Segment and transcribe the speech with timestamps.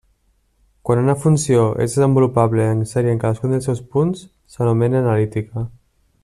[0.89, 5.67] Quan una funció és desenvolupable en sèrie en cadascun dels seus punts, s'anomena analítica.